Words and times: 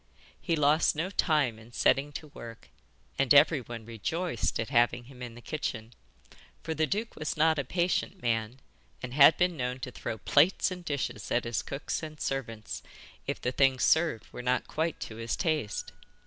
He 0.41 0.55
lost 0.55 0.95
no 0.95 1.11
time 1.11 1.59
in 1.59 1.73
setting 1.73 2.11
to 2.13 2.29
work, 2.29 2.69
and 3.19 3.31
everyone 3.35 3.85
rejoiced 3.85 4.59
at 4.59 4.69
having 4.69 5.03
him 5.03 5.21
in 5.21 5.35
the 5.35 5.43
kitchen, 5.43 5.93
for 6.63 6.73
the 6.73 6.87
duke 6.87 7.15
was 7.15 7.37
not 7.37 7.59
a 7.59 7.63
patient 7.63 8.19
man, 8.19 8.61
and 9.03 9.13
had 9.13 9.37
been 9.37 9.55
known 9.55 9.79
to 9.81 9.91
throw 9.91 10.17
plates 10.17 10.71
and 10.71 10.83
dishes 10.83 11.29
at 11.29 11.43
his 11.43 11.61
cooks 11.61 12.01
and 12.01 12.19
servants 12.19 12.81
if 13.27 13.39
the 13.39 13.51
things 13.51 13.83
served 13.83 14.25
were 14.33 14.41
not 14.41 14.67
quite 14.67 14.99
to 15.01 15.17
his 15.17 15.35
taste. 15.35 15.91